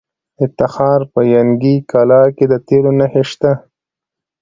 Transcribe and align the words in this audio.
د 0.37 0.39
تخار 0.57 1.01
په 1.13 1.21
ینګي 1.33 1.75
قلعه 1.91 2.27
کې 2.35 2.45
د 2.51 2.53
تیلو 2.67 2.91
نښې 2.99 3.23
شته. 3.29 3.51